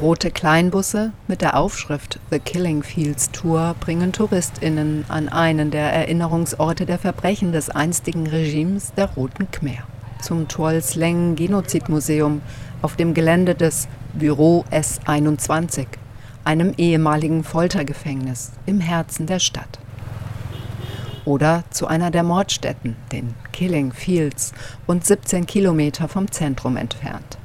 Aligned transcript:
Rote 0.00 0.30
Kleinbusse 0.30 1.12
mit 1.28 1.42
der 1.42 1.58
Aufschrift 1.58 2.20
The 2.30 2.38
Killing 2.38 2.82
Fields 2.82 3.32
Tour 3.32 3.74
bringen 3.80 4.12
TouristInnen 4.12 5.04
an 5.08 5.28
einen 5.28 5.70
der 5.70 5.92
Erinnerungsorte 5.92 6.86
der 6.86 6.98
Verbrechen 6.98 7.52
des 7.52 7.68
einstigen 7.68 8.26
Regimes 8.26 8.94
der 8.94 9.10
Roten 9.10 9.50
Khmer. 9.50 9.82
Zum 10.22 10.48
Tuol 10.48 10.80
Genozidmuseum 11.36 12.40
auf 12.80 12.96
dem 12.96 13.12
Gelände 13.12 13.54
des 13.54 13.88
Büro 14.14 14.64
S21, 14.70 15.84
einem 16.44 16.72
ehemaligen 16.78 17.44
Foltergefängnis 17.44 18.52
im 18.64 18.80
Herzen 18.80 19.26
der 19.26 19.38
Stadt. 19.38 19.80
Oder 21.26 21.64
zu 21.68 21.86
einer 21.86 22.10
der 22.10 22.22
Mordstätten, 22.22 22.96
den 23.12 23.34
Killing 23.52 23.92
Fields, 23.92 24.54
rund 24.88 25.04
17 25.04 25.44
Kilometer 25.44 26.08
vom 26.08 26.32
Zentrum 26.32 26.78
entfernt. 26.78 27.39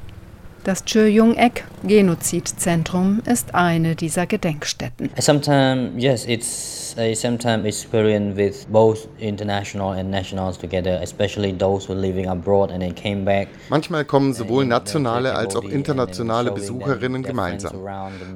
Das 0.66 0.84
Chöjung-ek 0.84 1.62
Genozidzentrum 1.84 3.22
ist 3.24 3.54
eine 3.54 3.94
dieser 3.94 4.26
Gedenkstätten. 4.26 5.10
Sometimes, 5.16 5.92
yes, 5.96 6.26
it's 6.26 6.76
I 6.98 7.14
sometimes 7.14 7.66
experience 7.66 8.36
with 8.36 8.66
both 8.70 9.06
international 9.18 9.92
and 9.98 10.10
nationals 10.10 10.56
together, 10.56 10.98
especially 11.02 11.52
those 11.52 11.86
who 11.86 11.92
are 11.92 12.00
living 12.00 12.26
abroad 12.26 12.72
and 12.72 12.80
then 12.80 12.94
came 12.94 13.22
back. 13.24 13.48
Manchmal 13.68 14.06
kommen 14.06 14.32
sowohl 14.32 14.64
nationale 14.64 15.34
als 15.34 15.54
auch 15.54 15.64
internationale 15.64 16.50
Besucherinnen 16.52 17.22
gemeinsam. 17.22 17.72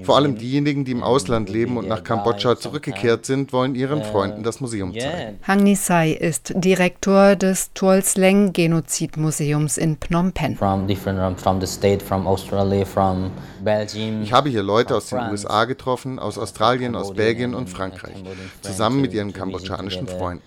Vor 0.03 0.17
allem 0.17 0.37
diejenigen, 0.37 0.85
die 0.85 0.93
im 0.93 1.03
Ausland 1.03 1.49
leben 1.49 1.79
und 1.79 1.89
nach 1.89 2.05
Kambodscha 2.05 2.57
zurückgekehrt 2.57 3.25
sind, 3.25 3.53
wollen 3.55 3.75
ihren 3.75 4.05
Freunden 4.05 4.43
das 4.43 4.61
Museum 4.61 4.93
zeigen. 4.93 5.39
Hang 5.43 5.63
Nisai 5.63 6.13
ist 6.13 6.53
Direktor 6.55 7.37
des 7.37 7.73
Tuolsleng 7.73 8.53
Genozidmuseums 8.53 9.79
in 9.79 9.97
Phnom 9.97 10.33
Penh. 10.33 10.57
From 10.57 10.87
different 10.87 11.41
from 11.41 11.61
the 11.61 11.67
state, 11.67 12.05
from 12.05 12.20
Australia, 12.20 12.20
from 12.20 12.20
Belgium. 12.20 12.20
Ich 14.23 14.33
habe 14.33 14.49
hier 14.49 14.63
Leute 14.63 14.97
aus 14.97 15.07
den 15.09 15.19
USA 15.31 15.65
getroffen, 15.65 16.19
aus 16.19 16.39
Australien, 16.39 16.95
aus 16.95 17.15
Belgien 17.15 17.55
und 17.55 17.69
Frankreich 17.69 18.23
zusammen 18.61 19.01
mit 19.01 19.13
ihren 19.13 19.33
kambodschanischen 19.33 20.07
Freunden. 20.07 20.43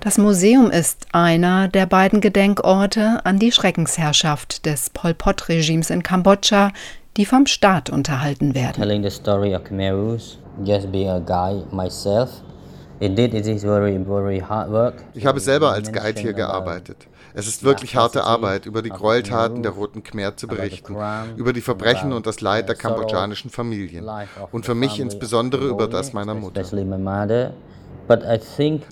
Das 0.00 0.18
Museum 0.18 0.70
ist 0.70 1.06
einer 1.12 1.68
der 1.68 1.86
beiden 1.86 2.20
Gedenkorte 2.20 3.20
an 3.24 3.38
die 3.38 3.52
Schreckensherrschaft 3.52 4.66
des 4.66 4.90
Pol 4.90 5.14
Pot-Regimes 5.14 5.90
in 5.90 6.02
Kambodscha, 6.02 6.72
die 7.16 7.24
vom 7.24 7.46
Staat 7.46 7.90
unterhalten 7.90 8.54
werden. 8.54 8.74
Telling 8.74 9.02
the 9.02 9.10
story 9.10 9.54
of 9.54 9.64
Khmerus, 9.64 10.38
just 10.64 10.90
being 10.92 11.08
a 11.08 11.18
guy 11.18 11.62
myself. 11.72 12.42
Ich 15.14 15.26
habe 15.26 15.40
selber 15.40 15.72
als 15.72 15.90
Guide 15.92 16.20
hier 16.20 16.32
gearbeitet. 16.34 17.06
Es 17.32 17.46
ist 17.46 17.62
wirklich 17.62 17.96
harte 17.96 18.24
Arbeit, 18.24 18.66
über 18.66 18.82
die 18.82 18.90
Gräueltaten 18.90 19.62
der 19.62 19.72
Roten 19.72 20.02
Khmer 20.02 20.36
zu 20.36 20.46
berichten, 20.48 20.96
über 21.36 21.52
die 21.52 21.60
Verbrechen 21.60 22.12
und 22.12 22.26
das 22.26 22.40
Leid 22.40 22.68
der 22.68 22.74
kambodschanischen 22.76 23.50
Familien 23.50 24.04
und 24.52 24.66
für 24.66 24.74
mich 24.74 24.98
insbesondere 25.00 25.66
über 25.68 25.86
das 25.88 26.12
meiner 26.12 26.34
Mutter. 26.34 26.60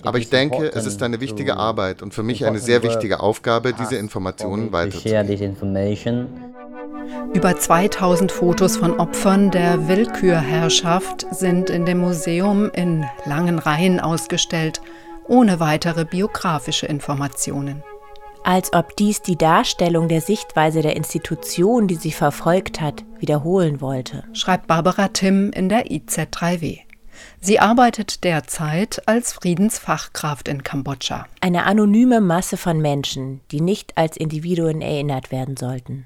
Aber 0.03 0.17
ich 0.17 0.29
denke, 0.29 0.71
es 0.73 0.85
ist 0.85 1.03
eine 1.03 1.19
wichtige 1.19 1.57
Arbeit 1.57 2.01
und 2.01 2.13
für 2.13 2.23
mich 2.23 2.45
eine 2.45 2.59
sehr 2.59 2.81
wichtige 2.83 3.19
Aufgabe, 3.19 3.73
diese 3.73 3.97
Informationen 3.97 4.71
weiterzugeben. 4.71 5.11
Über 7.33 7.57
2000 7.57 8.31
Fotos 8.31 8.77
von 8.77 8.99
Opfern 8.99 9.51
der 9.51 9.87
Willkürherrschaft 9.87 11.27
sind 11.31 11.69
in 11.69 11.85
dem 11.85 11.99
Museum 11.99 12.69
in 12.73 13.05
langen 13.25 13.59
Reihen 13.59 13.99
ausgestellt, 13.99 14.81
ohne 15.27 15.59
weitere 15.59 16.05
biografische 16.05 16.87
Informationen. 16.87 17.83
Als 18.43 18.73
ob 18.73 18.95
dies 18.95 19.21
die 19.21 19.37
Darstellung 19.37 20.07
der 20.07 20.21
Sichtweise 20.21 20.81
der 20.81 20.95
Institution, 20.95 21.87
die 21.87 21.95
sie 21.95 22.11
verfolgt 22.11 22.81
hat, 22.81 23.05
wiederholen 23.19 23.81
wollte, 23.81 24.23
schreibt 24.33 24.67
Barbara 24.67 25.09
Timm 25.09 25.51
in 25.51 25.69
der 25.69 25.87
IZ3W. 25.87 26.88
Sie 27.41 27.59
arbeitet 27.59 28.23
derzeit 28.23 29.01
als 29.07 29.33
Friedensfachkraft 29.33 30.47
in 30.47 30.63
Kambodscha. 30.63 31.25
Eine 31.41 31.65
anonyme 31.65 32.21
Masse 32.21 32.57
von 32.57 32.81
Menschen, 32.81 33.41
die 33.51 33.61
nicht 33.61 33.97
als 33.97 34.17
Individuen 34.17 34.81
erinnert 34.81 35.31
werden 35.31 35.55
sollten. 35.57 36.05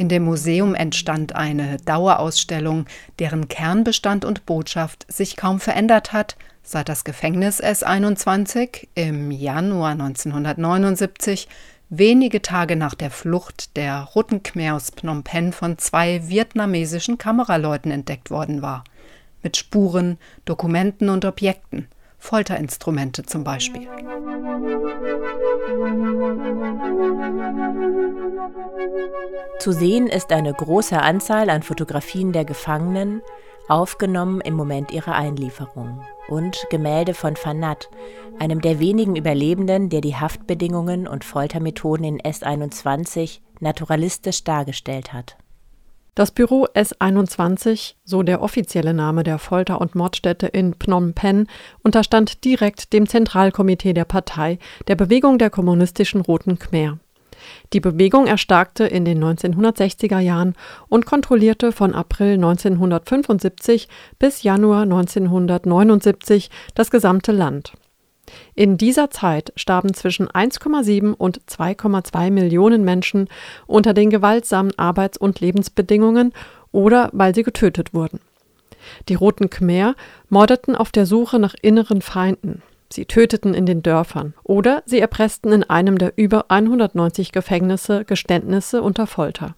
In 0.00 0.08
dem 0.08 0.24
Museum 0.24 0.74
entstand 0.74 1.34
eine 1.36 1.76
Dauerausstellung, 1.84 2.86
deren 3.18 3.48
Kernbestand 3.48 4.24
und 4.24 4.46
Botschaft 4.46 5.04
sich 5.12 5.36
kaum 5.36 5.60
verändert 5.60 6.14
hat, 6.14 6.36
seit 6.62 6.88
das 6.88 7.04
Gefängnis 7.04 7.62
S21 7.62 8.88
im 8.94 9.30
Januar 9.30 9.90
1979 9.90 11.48
wenige 11.90 12.40
Tage 12.40 12.76
nach 12.76 12.94
der 12.94 13.10
Flucht 13.10 13.76
der 13.76 14.04
Roten 14.14 14.42
Khmer 14.42 14.76
aus 14.76 14.90
Phnom 14.90 15.24
Penh 15.24 15.52
von 15.52 15.76
zwei 15.76 16.28
vietnamesischen 16.28 17.18
Kameraleuten 17.18 17.90
entdeckt 17.90 18.30
worden 18.30 18.62
war. 18.62 18.84
Mit 19.42 19.56
Spuren, 19.56 20.18
Dokumenten 20.44 21.08
und 21.08 21.24
Objekten, 21.24 21.88
Folterinstrumente 22.18 23.24
zum 23.24 23.42
Beispiel. 23.44 23.88
Zu 29.58 29.72
sehen 29.72 30.06
ist 30.06 30.32
eine 30.32 30.52
große 30.52 31.00
Anzahl 31.00 31.50
an 31.50 31.62
Fotografien 31.62 32.32
der 32.32 32.44
Gefangenen, 32.44 33.20
aufgenommen 33.68 34.40
im 34.40 34.54
Moment 34.54 34.90
ihrer 34.90 35.14
Einlieferung, 35.14 36.04
und 36.30 36.66
Gemälde 36.70 37.14
von 37.14 37.36
Fanat, 37.36 37.90
einem 38.38 38.60
der 38.60 38.78
wenigen 38.78 39.16
Überlebenden, 39.16 39.90
der 39.90 40.00
die 40.00 40.16
Haftbedingungen 40.16 41.06
und 41.06 41.24
Foltermethoden 41.24 42.04
in 42.04 42.20
S21 42.20 43.40
naturalistisch 43.60 44.44
dargestellt 44.44 45.12
hat. 45.12 45.36
Das 46.14 46.32
Büro 46.32 46.66
S21, 46.74 47.94
so 48.04 48.22
der 48.22 48.42
offizielle 48.42 48.92
Name 48.92 49.22
der 49.22 49.38
Folter- 49.38 49.80
und 49.80 49.94
Mordstätte 49.94 50.48
in 50.48 50.74
Phnom 50.74 51.14
Penh, 51.14 51.46
unterstand 51.82 52.44
direkt 52.44 52.92
dem 52.92 53.08
Zentralkomitee 53.08 53.92
der 53.92 54.04
Partei 54.04 54.58
der 54.88 54.96
Bewegung 54.96 55.38
der 55.38 55.50
kommunistischen 55.50 56.20
Roten 56.20 56.58
Khmer. 56.58 56.98
Die 57.72 57.80
Bewegung 57.80 58.26
erstarkte 58.26 58.84
in 58.84 59.04
den 59.04 59.22
1960er 59.22 60.18
Jahren 60.18 60.54
und 60.88 61.06
kontrollierte 61.06 61.72
von 61.72 61.94
April 61.94 62.34
1975 62.34 63.88
bis 64.18 64.42
Januar 64.42 64.82
1979 64.82 66.50
das 66.74 66.90
gesamte 66.90 67.32
Land. 67.32 67.72
In 68.54 68.76
dieser 68.76 69.10
Zeit 69.10 69.52
starben 69.56 69.94
zwischen 69.94 70.28
1,7 70.28 71.14
und 71.14 71.40
2,2 71.46 72.30
Millionen 72.30 72.84
Menschen 72.84 73.28
unter 73.66 73.94
den 73.94 74.10
gewaltsamen 74.10 74.78
Arbeits- 74.78 75.18
und 75.18 75.40
Lebensbedingungen 75.40 76.32
oder 76.72 77.10
weil 77.12 77.34
sie 77.34 77.42
getötet 77.42 77.94
wurden. 77.94 78.20
Die 79.08 79.14
Roten 79.14 79.50
Khmer 79.50 79.94
mordeten 80.28 80.76
auf 80.76 80.90
der 80.90 81.06
Suche 81.06 81.38
nach 81.38 81.54
inneren 81.60 82.02
Feinden. 82.02 82.62
Sie 82.92 83.04
töteten 83.04 83.54
in 83.54 83.66
den 83.66 83.82
Dörfern 83.82 84.34
oder 84.42 84.82
sie 84.84 84.98
erpressten 84.98 85.52
in 85.52 85.62
einem 85.62 85.98
der 85.98 86.14
über 86.16 86.46
190 86.50 87.30
Gefängnisse 87.30 88.04
Geständnisse 88.04 88.82
unter 88.82 89.06
Folter. 89.06 89.54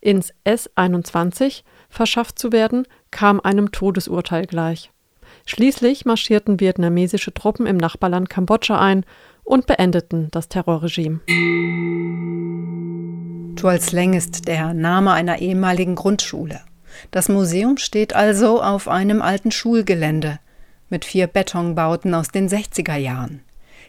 Ins 0.00 0.32
S21 0.46 1.64
verschafft 1.90 2.38
zu 2.38 2.52
werden, 2.52 2.86
kam 3.10 3.40
einem 3.40 3.72
Todesurteil 3.72 4.46
gleich. 4.46 4.90
Schließlich 5.44 6.06
marschierten 6.06 6.60
vietnamesische 6.60 7.34
Truppen 7.34 7.66
im 7.66 7.76
Nachbarland 7.76 8.30
Kambodscha 8.30 8.80
ein 8.80 9.04
und 9.44 9.66
beendeten 9.66 10.28
das 10.30 10.48
Terrorregime. 10.48 11.20
Tuol 13.56 13.80
Sleng 13.80 14.14
ist 14.14 14.48
der 14.48 14.72
Name 14.72 15.12
einer 15.12 15.40
ehemaligen 15.40 15.94
Grundschule. 15.94 16.62
Das 17.10 17.28
Museum 17.28 17.76
steht 17.76 18.14
also 18.14 18.62
auf 18.62 18.88
einem 18.88 19.20
alten 19.20 19.50
Schulgelände 19.50 20.38
mit 20.90 21.04
vier 21.04 21.26
Betonbauten 21.26 22.14
aus 22.14 22.28
den 22.28 22.48
60er 22.48 22.96
Jahren. 22.96 23.42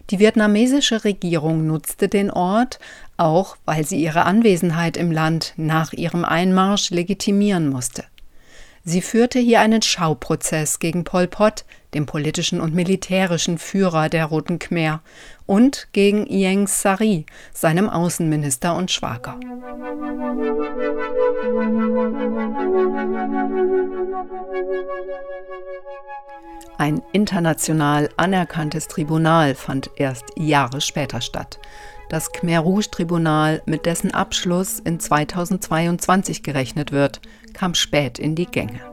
Die 0.10 0.20
vietnamesische 0.20 1.04
Regierung 1.04 1.68
nutzte 1.68 2.08
den 2.08 2.32
Ort, 2.32 2.80
auch 3.18 3.58
weil 3.66 3.86
sie 3.86 4.02
ihre 4.02 4.26
Anwesenheit 4.26 4.98
im 4.98 5.12
Land 5.12 5.54
nach 5.58 5.94
ihrem 5.94 6.26
Einmarsch 6.26 6.90
legitimieren 6.90 7.70
musste. 7.70 8.04
Sie 8.84 9.02
führte 9.02 9.40
hier 9.40 9.62
einen 9.62 9.82
Schauprozess 9.82 10.80
gegen 10.80 11.04
Pol 11.04 11.28
Pot, 11.28 11.66
dem 11.94 12.06
politischen 12.06 12.62
und 12.62 12.74
militärischen 12.74 13.58
Führer 13.58 14.10
der 14.10 14.26
Roten 14.26 14.60
Khmer, 14.60 15.02
und 15.46 15.90
gegen 15.92 16.26
Ieng 16.28 16.68
Sari, 16.68 17.26
seinem 17.54 17.90
Außenminister 17.90 18.76
und 18.76 18.90
Schwager. 18.90 19.38
Ein 26.78 27.02
international 27.12 28.10
anerkanntes 28.18 28.88
Tribunal 28.88 29.54
fand 29.56 29.92
erst 29.98 30.26
Jahre 30.36 30.82
später 30.82 31.22
statt. 31.22 31.60
Das 32.10 32.32
Khmer 32.32 32.60
Rouge 32.60 32.90
Tribunal, 32.90 33.62
mit 33.66 33.86
dessen 33.86 34.14
Abschluss 34.14 34.80
in 34.80 35.00
2022 35.00 36.44
gerechnet 36.44 36.92
wird, 36.92 37.22
kam 37.54 37.74
spät 37.74 38.20
in 38.20 38.36
die 38.36 38.48
Gänge. 38.48 38.91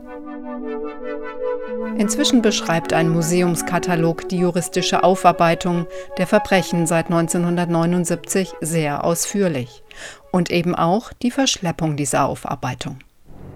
Inzwischen 1.97 2.41
beschreibt 2.41 2.93
ein 2.93 3.09
Museumskatalog 3.09 4.29
die 4.29 4.37
juristische 4.37 5.03
Aufarbeitung 5.03 5.85
der 6.17 6.27
Verbrechen 6.27 6.87
seit 6.87 7.07
1979 7.07 8.53
sehr 8.61 9.03
ausführlich 9.03 9.83
und 10.31 10.49
eben 10.49 10.75
auch 10.75 11.11
die 11.21 11.31
Verschleppung 11.31 11.97
dieser 11.97 12.25
Aufarbeitung. 12.25 12.99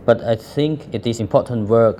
Ich 0.05 0.17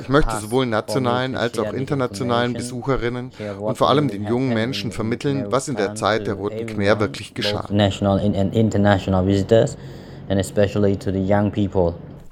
möchte 0.09 0.35
sowohl 0.41 0.65
nationalen 0.65 1.37
als 1.37 1.57
auch 1.57 1.71
internationalen 1.71 2.53
Besucherinnen 2.53 3.31
und 3.59 3.77
vor 3.77 3.89
allem 3.89 4.09
den 4.09 4.27
jungen 4.27 4.53
Menschen 4.53 4.91
vermitteln, 4.91 5.45
was 5.49 5.69
in 5.69 5.77
der 5.77 5.95
Zeit 5.95 6.27
der 6.27 6.33
Roten 6.33 6.65
Khmer 6.65 6.99
wirklich 6.99 7.33
geschah. 7.33 7.65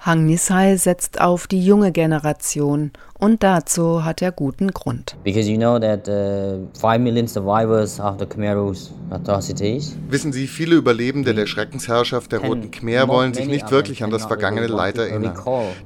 Hang 0.04 0.26
Nisai 0.26 0.78
setzt 0.78 1.22
auf 1.22 1.46
die 1.46 1.64
junge 1.64 1.92
Generation 1.92 2.90
und 3.20 3.44
dazu 3.44 4.04
hat 4.04 4.24
er 4.24 4.32
guten 4.32 4.72
Grund. 4.72 5.16
Because 5.24 5.48
you 5.48 5.58
know 5.58 5.78
that 5.78 6.08
uh, 6.08 6.66
5 6.74 7.04
million 7.04 7.28
survivors 7.28 8.00
of 8.00 8.16
the 8.18 8.26
Khmer's 8.26 8.92
atrocities. 9.12 9.96
Wissen 10.10 10.34
Sie, 10.34 10.48
viele 10.48 10.74
Überlebende 10.74 11.36
der 11.36 11.46
Schreckensherrschaft 11.46 12.32
der 12.32 12.40
Roten 12.40 12.72
Khmer 12.72 13.08
wollen 13.08 13.36
sich 13.36 13.46
nicht 13.46 13.70
wirklich 13.70 14.04
an 14.04 14.10
das 14.10 14.26
vergangene 14.26 14.66
Leid 14.66 14.98
erinnern, 14.98 15.36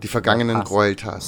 die 0.02 0.08
vergangenen 0.08 0.64
Gräueltaten. 0.64 1.20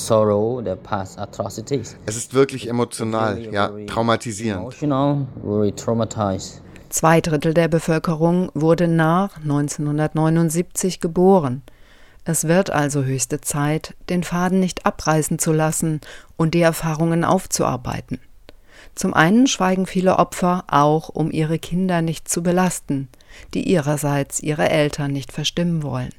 Es 2.05 2.15
ist 2.15 2.33
wirklich 2.33 2.69
emotional, 2.69 3.53
ja, 3.53 3.69
traumatisierend. 3.85 4.73
Zwei 6.87 7.19
Drittel 7.19 7.53
der 7.53 7.67
Bevölkerung 7.67 8.49
wurde 8.53 8.87
nach 8.87 9.35
1979 9.41 11.01
geboren. 11.01 11.63
Es 12.29 12.45
wird 12.45 12.71
also 12.71 13.05
höchste 13.05 13.39
Zeit, 13.39 13.95
den 14.09 14.21
Faden 14.21 14.59
nicht 14.59 14.85
abreißen 14.85 15.39
zu 15.39 15.53
lassen 15.53 16.01
und 16.35 16.55
die 16.55 16.61
Erfahrungen 16.61 17.23
aufzuarbeiten. 17.23 18.19
Zum 18.95 19.13
einen 19.13 19.47
schweigen 19.47 19.85
viele 19.85 20.19
Opfer 20.19 20.65
auch, 20.67 21.07
um 21.07 21.31
ihre 21.31 21.57
Kinder 21.57 22.01
nicht 22.01 22.27
zu 22.27 22.43
belasten, 22.43 23.07
die 23.53 23.63
ihrerseits 23.63 24.41
ihre 24.41 24.69
Eltern 24.69 25.13
nicht 25.13 25.31
verstimmen 25.31 25.83
wollen. 25.83 26.11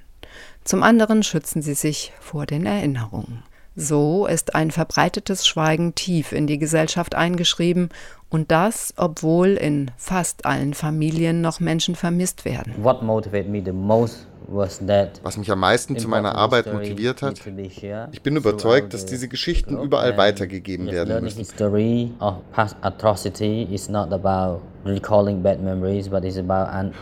Zum 0.64 0.82
anderen 0.82 1.22
schützen 1.22 1.60
sie 1.60 1.74
sich 1.74 2.14
vor 2.20 2.46
den 2.46 2.64
Erinnerungen. 2.64 3.42
So 3.76 4.26
ist 4.26 4.54
ein 4.54 4.70
verbreitetes 4.70 5.46
Schweigen 5.46 5.94
tief 5.94 6.32
in 6.32 6.46
die 6.46 6.58
Gesellschaft 6.58 7.16
eingeschrieben 7.16 7.90
und 8.30 8.50
das, 8.50 8.94
obwohl 8.96 9.48
in 9.48 9.90
fast 9.98 10.46
allen 10.46 10.72
Familien 10.72 11.42
noch 11.42 11.60
Menschen 11.60 11.96
vermisst 11.96 12.46
werden. 12.46 12.72
What 12.82 13.02
motivated 13.02 13.50
me 13.50 13.62
the 13.62 13.72
most 13.72 14.26
was 15.22 15.36
mich 15.36 15.50
am 15.50 15.60
meisten 15.60 15.98
zu 15.98 16.08
meiner 16.08 16.34
Arbeit 16.34 16.72
motiviert 16.72 17.22
hat, 17.22 17.40
ich 18.12 18.22
bin 18.22 18.36
überzeugt, 18.36 18.94
dass 18.94 19.04
diese 19.04 19.28
Geschichten 19.28 19.78
überall 19.80 20.16
weitergegeben 20.16 20.86
werden 20.86 21.22
müssen. 21.22 21.44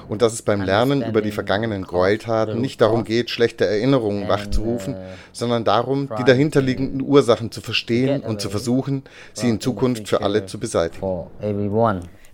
Und 0.09 0.23
dass 0.23 0.33
es 0.33 0.43
beim 0.43 0.63
Lernen 0.63 1.03
über 1.03 1.23
die 1.23 1.31
vergangenen 1.31 1.85
Gräueltaten 1.85 2.61
nicht 2.61 2.81
darum 2.81 3.05
geht, 3.05 3.31
schlechte 3.31 3.65
Erinnerungen 3.67 4.29
wachzurufen, 4.29 4.95
uh, 4.95 4.99
sondern 5.33 5.65
darum, 5.65 6.09
die 6.19 6.25
dahinterliegenden 6.25 7.03
Ursachen 7.03 7.53
zu 7.53 7.61
verstehen 7.61 8.23
und 8.23 8.41
zu 8.41 8.51
versuchen, 8.51 9.05
sie 9.35 9.49
in 9.49 9.61
Zukunft 9.61 10.09
für 10.09 10.23
alle 10.23 10.47
zu 10.47 10.59
beseitigen. 10.59 11.07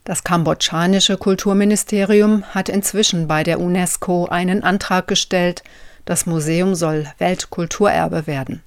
Das 0.05 0.25
kambodschanische 0.25 1.17
Kulturministerium 1.17 2.43
hat 2.51 2.69
inzwischen 2.69 3.29
bei 3.29 3.45
der 3.45 3.61
UNESCO 3.61 4.27
einen 4.27 4.65
Antrag 4.65 5.07
gestellt, 5.07 5.63
das 6.05 6.27
Museum 6.27 6.75
soll 6.75 7.07
Weltkulturerbe 7.19 8.27
werden. 8.27 8.63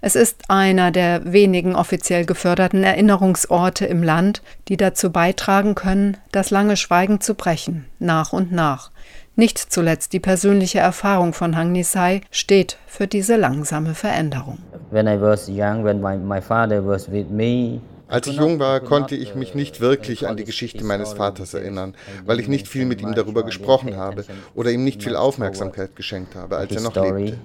Es 0.00 0.16
ist 0.16 0.48
einer 0.48 0.90
der 0.92 1.30
wenigen 1.30 1.74
offiziell 1.74 2.24
geförderten 2.24 2.84
Erinnerungsorte 2.84 3.84
im 3.84 4.02
Land, 4.02 4.40
die 4.68 4.78
dazu 4.78 5.10
beitragen 5.10 5.74
können, 5.74 6.16
das 6.32 6.50
lange 6.50 6.76
Schweigen 6.78 7.20
zu 7.20 7.34
brechen, 7.34 7.84
nach 7.98 8.32
und 8.32 8.50
nach. 8.50 8.90
Nicht 9.34 9.58
zuletzt 9.58 10.14
die 10.14 10.20
persönliche 10.20 10.78
Erfahrung 10.78 11.34
von 11.34 11.56
Hang 11.56 11.72
Nisai 11.72 12.22
steht 12.30 12.78
für 12.86 13.06
diese 13.06 13.36
langsame 13.36 13.94
Veränderung. 13.94 14.58
When 14.90 15.06
I 15.06 15.20
was 15.20 15.48
young, 15.48 15.84
when 15.84 16.00
my, 16.00 16.16
my 16.16 16.40
father 16.40 16.82
was 16.82 17.10
with 17.10 17.28
me, 17.28 17.80
als 18.08 18.26
ich 18.26 18.36
jung 18.36 18.58
war, 18.58 18.80
konnte 18.80 19.16
ich 19.16 19.34
mich 19.34 19.54
nicht 19.54 19.80
wirklich 19.80 20.26
an 20.28 20.36
die 20.36 20.44
Geschichte 20.44 20.84
meines 20.84 21.12
Vaters 21.14 21.54
erinnern, 21.54 21.94
weil 22.24 22.40
ich 22.40 22.48
nicht 22.48 22.68
viel 22.68 22.84
mit 22.86 23.00
ihm 23.00 23.14
darüber 23.14 23.42
gesprochen 23.44 23.96
habe 23.96 24.24
oder 24.54 24.70
ihm 24.70 24.84
nicht 24.84 25.02
viel 25.02 25.16
Aufmerksamkeit 25.16 25.96
geschenkt 25.96 26.34
habe, 26.36 26.56
als 26.56 26.72
er 26.72 26.82
noch 26.82 26.94
lebte. 26.94 27.38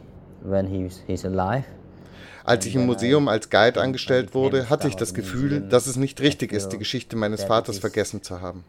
Als 2.43 2.65
ich 2.65 2.75
im 2.75 2.85
Museum 2.85 3.27
als 3.27 3.49
Guide 3.49 3.81
angestellt 3.81 4.33
wurde, 4.33 4.69
hatte 4.69 4.87
ich 4.87 4.95
das 4.95 5.13
Gefühl, 5.13 5.61
dass 5.61 5.87
es 5.87 5.95
nicht 5.95 6.21
richtig 6.21 6.51
ist, 6.51 6.69
die 6.69 6.77
Geschichte 6.77 7.15
meines 7.15 7.43
Vaters 7.43 7.79
vergessen 7.79 8.23
zu 8.23 8.41
haben. 8.41 8.63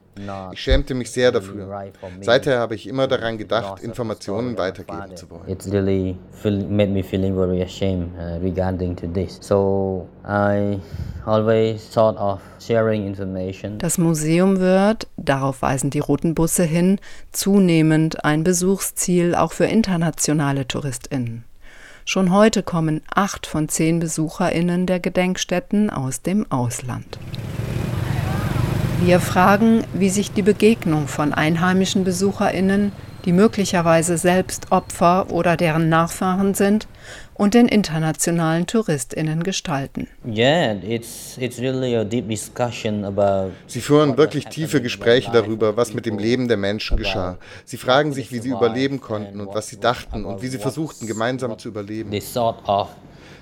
Ich 0.53 0.61
schämte 0.61 0.95
mich 0.95 1.11
sehr 1.11 1.33
dafür. 1.33 1.93
Seither 2.21 2.59
habe 2.59 2.75
ich 2.75 2.87
immer 2.87 3.09
daran 3.09 3.39
gedacht, 3.39 3.83
Informationen 3.83 4.59
weitergeben 4.59 5.17
zu 5.17 5.31
wollen. 5.31 5.49
It's 5.49 5.71
really 5.71 6.17
made 6.45 6.93
me 6.93 7.03
feeling 7.03 7.35
very 7.35 7.63
ashamed 7.63 8.13
uh, 8.19 8.43
regarding 8.43 8.95
to 8.97 9.07
this. 9.07 9.39
So 9.41 10.09
I 10.25 10.79
always 11.25 11.89
thought 11.91 12.17
of 12.17 12.41
sharing 12.61 13.07
information. 13.07 13.79
Das 13.79 13.99
Museum 13.99 14.59
wird, 14.61 15.07
darauf 15.17 15.63
weisen 15.63 15.91
die 15.91 16.01
roten 16.01 16.35
Busse 16.35 16.65
hin, 16.65 16.99
zunehmend 17.33 18.25
ein 18.25 18.45
Besuchsziel 18.45 19.35
auch 19.35 19.53
für 19.53 19.67
internationale 19.67 20.69
TouristInnen. 20.69 21.45
Schon 22.05 22.33
heute 22.33 22.65
kommen 22.65 23.01
acht 23.15 23.47
von 23.47 23.69
zehn 23.69 24.01
BesucherInnen 24.01 24.87
der 24.87 24.99
Gedenkstätten 24.99 25.89
aus 25.89 26.21
dem 26.21 26.51
Ausland. 26.51 27.19
Wir 29.05 29.21
fragen, 29.21 29.85
wie 29.93 30.11
sich 30.11 30.33
die 30.33 30.43
Begegnung 30.43 31.07
von 31.07 31.33
einheimischen 31.33 32.03
BesucherInnen, 32.05 32.93
die 33.25 33.33
möglicherweise 33.33 34.19
selbst 34.19 34.73
Opfer 34.73 35.31
oder 35.31 35.57
deren 35.57 35.89
Nachfahren 35.89 36.55
sind, 36.55 36.89
und 37.35 37.55
den 37.55 37.69
internationalen 37.69 38.67
TouristInnen 38.67 39.43
gestalten. 39.43 40.09
Sie 43.67 43.81
führen 43.81 44.17
wirklich 44.17 44.47
tiefe 44.47 44.83
Gespräche 44.83 45.31
darüber, 45.33 45.77
was 45.77 45.95
mit 45.95 46.07
dem 46.07 46.19
Leben 46.19 46.49
der 46.49 46.57
Menschen 46.57 46.97
geschah. 46.97 47.39
Sie 47.65 47.77
fragen 47.77 48.13
sich, 48.13 48.33
wie 48.33 48.39
sie 48.41 48.51
überleben 48.51 49.01
konnten 49.01 49.41
und 49.41 49.55
was 49.55 49.69
sie 49.69 49.81
dachten 49.81 50.25
und 50.25 50.43
wie 50.43 50.49
sie 50.49 50.59
versuchten, 50.59 51.07
gemeinsam 51.07 51.59
zu 51.59 51.69
überleben. 51.69 52.11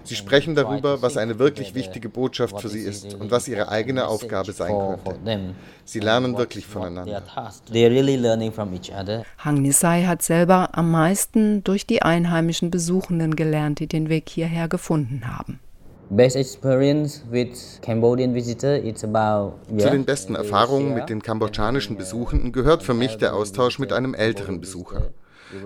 Sie 0.05 0.15
sprechen 0.15 0.55
darüber, 0.55 1.03
was 1.03 1.17
eine 1.17 1.39
wirklich 1.39 1.75
wichtige 1.75 2.09
Botschaft 2.09 2.61
für 2.61 2.69
sie 2.69 2.81
ist 2.81 3.15
und 3.15 3.31
was 3.31 3.49
ihre 3.49 3.69
eigene 3.69 4.07
Aufgabe 4.07 4.53
sein 4.53 4.73
könnte. 5.05 5.55
Sie 5.85 6.01
lernen 6.01 6.37
wirklich 6.37 6.67
voneinander. 6.67 7.23
Hang 9.39 9.63
Nisai 9.63 10.05
hat 10.05 10.23
selber 10.23 10.71
am 10.73 10.91
meisten 10.91 11.65
durch 11.65 11.87
die 11.87 12.03
einheimischen 12.03 12.71
Besuchenden 12.71 13.37
gelernt, 13.37 13.81
die 13.81 13.87
den 13.87 14.09
Weg 14.09 14.29
hierher 14.29 14.69
gefunden 14.69 15.23
haben. 15.27 15.61
Zu 16.11 16.17
den 19.91 20.05
besten 20.05 20.35
Erfahrungen 20.35 20.95
mit 20.95 21.09
den 21.09 21.23
kambodschanischen 21.23 21.97
Besuchenden 21.97 22.51
gehört 22.51 22.83
für 22.83 22.95
mich 22.95 23.17
der 23.17 23.35
Austausch 23.35 23.79
mit 23.79 23.93
einem 23.93 24.15
älteren 24.15 24.61
Besucher. 24.61 25.11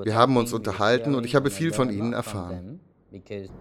Wir 0.02 0.14
haben 0.14 0.36
uns 0.36 0.52
unterhalten 0.52 1.14
und 1.14 1.24
ich 1.24 1.34
habe 1.34 1.50
viel 1.50 1.72
von 1.72 1.90
ihnen 1.90 2.12
erfahren. 2.12 2.80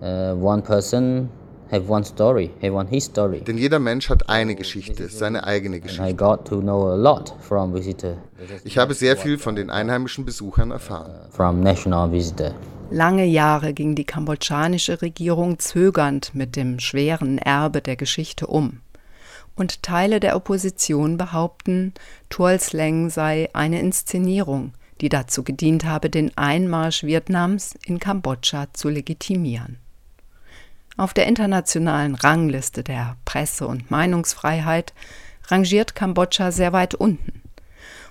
Uh, 0.02 0.34
one 0.34 0.64
person 0.64 1.30
have 1.70 1.88
one 1.88 2.04
story, 2.04 2.50
have 2.64 2.74
one 2.74 2.88
his 2.88 3.06
story. 3.06 3.40
Denn 3.42 3.60
jeder 3.60 3.78
Mensch 3.78 4.10
hat 4.10 4.28
eine 4.28 4.56
Geschichte, 4.56 5.08
seine 5.10 5.44
eigene 5.44 5.80
Geschichte. 5.80 6.10
I 6.10 6.14
got 6.16 6.46
to 6.46 6.60
know 6.60 6.88
a 6.88 6.96
lot 6.96 7.36
from 7.40 7.72
visitor. 7.72 8.18
Ich 8.64 8.80
habe 8.80 8.96
sehr 8.96 9.16
viel 9.16 9.38
von 9.38 9.56
den 9.56 9.70
einheimischen 9.70 10.26
Besuchern 10.26 10.72
erfahren. 10.72 11.12
Uh, 11.28 11.32
from 11.32 11.60
national 11.60 12.12
visitor. 12.12 12.56
Lange 12.90 13.26
Jahre 13.26 13.74
ging 13.74 13.94
die 13.94 14.06
kambodschanische 14.06 15.04
Regierung 15.04 15.60
zögernd 15.60 16.34
mit 16.34 16.56
dem 16.56 16.80
schweren 16.80 17.38
Erbe 17.38 17.82
der 17.82 17.96
Geschichte 17.96 18.48
um. 18.48 18.80
Und 19.56 19.84
Teile 19.84 20.20
der 20.20 20.36
Opposition 20.36 21.18
behaupten, 21.18 21.94
Tuol 22.30 22.60
Sleng 22.60 23.12
sei 23.12 23.50
eine 23.54 23.80
Inszenierung, 23.80 24.74
die 25.02 25.10
dazu 25.10 25.44
gedient 25.44 25.86
habe, 25.86 26.10
den 26.10 26.36
Einmarsch 26.38 27.04
Vietnams 27.04 27.76
in 27.86 28.00
Kambodscha 28.00 28.68
zu 28.74 28.90
legitimieren. 28.90 29.78
Auf 30.96 31.14
der 31.14 31.26
internationalen 31.26 32.16
Rangliste 32.16 32.84
der 32.84 33.18
Presse- 33.26 33.68
und 33.68 33.90
Meinungsfreiheit 33.90 34.94
rangiert 35.48 35.96
Kambodscha 35.96 36.52
sehr 36.52 36.72
weit 36.72 36.94
unten. 36.96 37.42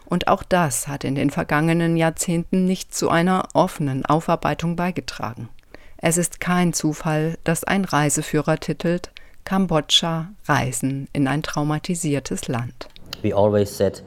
Und 0.05 0.29
auch 0.29 0.43
das 0.43 0.89
hat 0.89 1.05
in 1.05 1.15
den 1.15 1.31
vergangenen 1.31 1.97
Jahrzehnten 1.97 2.67
nicht 2.67 2.95
zu 2.95 3.09
einer 3.09 3.49
offenen 3.55 4.05
Aufarbeitung 4.05 4.77
beigetragen. 4.77 5.49
Es 5.97 6.19
ist 6.19 6.41
kein 6.41 6.73
Zufall, 6.73 7.39
dass 7.45 7.65
ein 7.65 7.85
Reiseführer 7.85 8.59
titelt 8.59 9.13
Kambodscha 9.45 10.31
Reisen 10.47 11.09
in 11.13 11.29
ein 11.29 11.43
traumatisiertes 11.43 12.49
Land. 12.49 12.89
We 13.23 13.35
always 13.35 13.75
said 13.77 14.03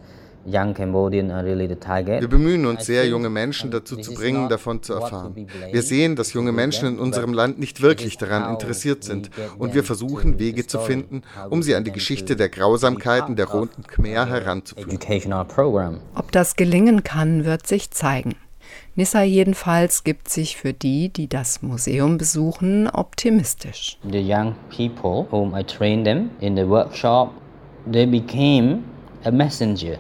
Wir 0.46 2.28
bemühen 2.28 2.66
uns 2.68 2.86
sehr, 2.86 3.08
junge 3.08 3.30
Menschen 3.30 3.72
dazu 3.72 3.98
zu 3.98 4.14
bringen, 4.14 4.48
davon 4.48 4.84
zu 4.84 4.94
erfahren. 4.94 5.48
Wir 5.72 5.82
sehen, 5.82 6.16
dass 6.16 6.34
junge 6.34 6.52
Menschen 6.52 6.88
in 6.88 7.00
unserem 7.00 7.34
Land 7.34 7.58
nicht 7.58 7.82
wirklich 7.82 8.18
daran 8.18 8.54
interessiert 8.54 9.04
sind 9.04 9.32
und 9.58 9.74
wir 9.74 9.84
versuchen, 9.84 10.38
Wege 10.38 10.68
zu 10.68 10.80
finden, 10.80 11.24
um 11.50 11.64
sie 11.64 11.74
an 11.74 11.84
die 11.84 11.92
Geschichte 11.92 12.36
der 12.36 12.50
Grausamkeiten 12.50 13.36
der 13.36 13.48
Roten 13.48 13.84
Khmer 13.84 14.28
heranzuführen. 14.28 15.00
Ob 16.14 16.32
das 16.32 16.56
gelingen 16.56 17.04
kann, 17.04 17.44
wird 17.46 17.66
sich 17.66 17.90
zeigen. 17.90 18.36
Nissa 18.96 19.24
jedenfalls 19.24 20.04
gibt 20.04 20.30
sich 20.30 20.58
für 20.58 20.74
die, 20.74 21.10
die 21.10 21.28
das 21.28 21.62
Museum 21.62 22.18
besuchen, 22.18 22.90
optimistisch. 22.90 23.98
The 24.10 24.22
young 24.22 24.56
people 24.70 25.28
whom 25.32 25.56
I 25.56 25.64
trained 25.64 26.06
them 26.06 26.30
in 26.40 26.56
the 26.56 26.68
workshop, 26.68 27.32
they 27.92 28.06
became 28.06 28.84
a 29.24 29.32
messenger 29.32 29.98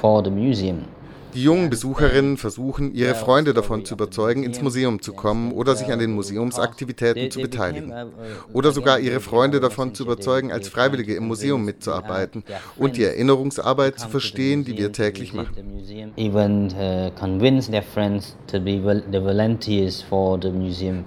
for 0.00 0.22
the 0.22 0.30
museum. 0.30 0.99
Die 1.34 1.42
jungen 1.42 1.70
Besucherinnen 1.70 2.36
versuchen, 2.36 2.94
ihre 2.94 3.14
Freunde 3.14 3.54
davon 3.54 3.84
zu 3.84 3.94
überzeugen, 3.94 4.42
ins 4.42 4.60
Museum 4.60 5.00
zu 5.00 5.12
kommen 5.12 5.52
oder 5.52 5.76
sich 5.76 5.92
an 5.92 5.98
den 5.98 6.12
Museumsaktivitäten 6.12 7.30
zu 7.30 7.40
beteiligen. 7.40 7.92
Oder 8.52 8.72
sogar 8.72 8.98
ihre 8.98 9.20
Freunde 9.20 9.60
davon 9.60 9.94
zu 9.94 10.04
überzeugen, 10.04 10.52
als 10.52 10.68
Freiwillige 10.68 11.14
im 11.14 11.26
Museum 11.26 11.64
mitzuarbeiten 11.64 12.44
und 12.76 12.96
die 12.96 13.04
Erinnerungsarbeit 13.04 13.98
zu 13.98 14.08
verstehen, 14.08 14.64
die 14.64 14.76
wir 14.76 14.92
täglich 14.92 15.32
machen. 15.32 15.54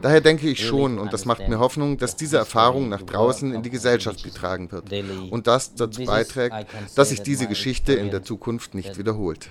Daher 0.01 0.21
denke 0.21 0.49
ich 0.49 0.65
schon, 0.65 0.99
und 0.99 1.13
das 1.13 1.25
macht 1.25 1.47
mir 1.47 1.59
Hoffnung, 1.59 1.97
dass 1.97 2.15
diese 2.15 2.37
Erfahrung 2.37 2.89
nach 2.89 3.01
draußen 3.01 3.53
in 3.53 3.61
die 3.61 3.69
Gesellschaft 3.69 4.23
getragen 4.23 4.71
wird 4.71 4.85
und 5.31 5.47
das 5.47 5.75
dazu 5.75 6.05
beiträgt, 6.05 6.55
dass 6.95 7.09
sich 7.09 7.21
diese 7.21 7.47
Geschichte 7.47 7.93
in 7.93 8.11
der 8.11 8.23
Zukunft 8.23 8.75
nicht 8.75 8.97
wiederholt. 8.97 9.49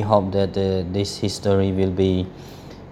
We 0.00 0.06
hope 0.06 0.32
that 0.32 0.56
uh, 0.56 0.82
this 0.92 1.18
history 1.18 1.72
will 1.72 1.90
be 1.90 2.26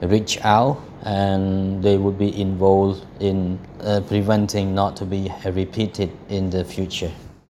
reached 0.02 0.44
out 0.44 0.78
and 1.04 1.82
they 1.82 1.96
would 1.96 2.18
be 2.18 2.38
involved 2.38 3.06
in 3.20 3.58
uh, 3.80 4.00
preventing 4.06 4.74
not 4.74 4.94
to 4.94 5.06
be 5.06 5.32
repeated 5.46 6.10
in 6.28 6.50
the 6.50 6.62
future. 6.64 7.10